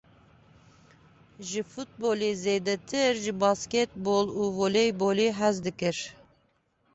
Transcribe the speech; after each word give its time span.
Ji 1.47 1.61
futbolê 1.71 2.31
zêdetir, 2.43 3.13
ji 3.23 3.33
bastekbol 3.41 4.25
û 4.39 4.43
voleybolê 4.57 5.29
hez 5.39 5.55
dikir. 5.65 5.97